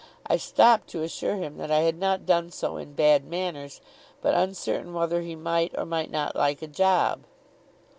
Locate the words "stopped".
0.37-0.87